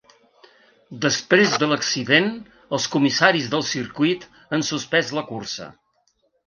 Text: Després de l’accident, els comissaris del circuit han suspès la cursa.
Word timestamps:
Després 1.05 1.53
de 1.63 1.67
l’accident, 1.73 2.31
els 2.79 2.89
comissaris 2.97 3.53
del 3.55 3.67
circuit 3.75 4.27
han 4.59 4.69
suspès 4.73 5.19
la 5.21 5.29
cursa. 5.33 5.75